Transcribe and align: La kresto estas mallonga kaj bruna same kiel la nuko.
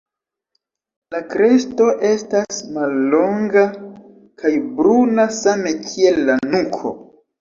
La 1.15 1.19
kresto 1.33 1.89
estas 2.11 2.63
mallonga 2.77 3.63
kaj 4.43 4.53
bruna 4.81 5.27
same 5.45 5.75
kiel 5.85 6.19
la 6.31 6.39
nuko. 6.57 6.97